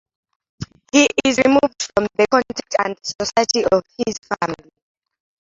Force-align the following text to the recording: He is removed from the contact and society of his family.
He 0.91 1.05
is 1.25 1.37
removed 1.45 1.83
from 1.93 2.07
the 2.15 2.25
contact 2.31 2.75
and 2.79 2.97
society 3.03 3.65
of 3.71 3.83
his 4.03 4.15
family. 4.39 4.71